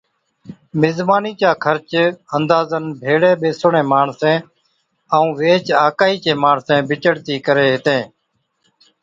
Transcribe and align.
مزمانِي 0.81 1.31
چا 1.41 1.49
خرچ 1.63 1.91
اندازن 2.37 2.83
ڀيڙَي 3.01 3.31
ٻيسوڙين 3.41 3.87
ماڻسين 3.91 4.35
ائُون 5.13 5.29
ويھِچ 5.37 5.65
آڪھِي 5.85 6.13
چين 6.23 6.37
ماڻسين 6.43 6.79
بچڙتِي 6.89 7.35
ڪرين 7.45 7.71
ھِتين 7.73 8.01